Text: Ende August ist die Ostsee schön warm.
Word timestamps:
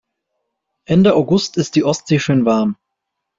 Ende 0.85 1.13
August 1.13 1.57
ist 1.57 1.75
die 1.75 1.83
Ostsee 1.83 2.17
schön 2.17 2.43
warm. 2.43 2.75